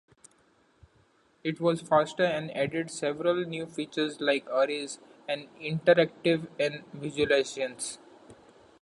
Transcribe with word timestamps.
It 1.43 1.59
was 1.61 1.79
faster 1.79 2.23
and 2.23 2.49
added 2.57 2.89
several 2.89 3.45
new 3.45 3.67
features 3.67 4.19
like 4.19 4.47
arrays 4.49 4.97
and 5.29 5.47
interactivity 5.59 6.47
in 6.57 6.83
visualizations. 6.97 7.99